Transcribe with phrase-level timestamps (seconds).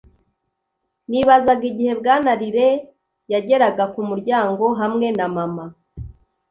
[1.09, 2.75] Nibazaga igihe Bwana Riley
[3.31, 5.65] yageraga kumuryango hamwe na Mama